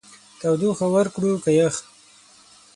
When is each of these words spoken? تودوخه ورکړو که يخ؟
تودوخه 0.39 0.85
ورکړو 0.95 1.31
که 1.43 1.51
يخ؟ 1.59 1.75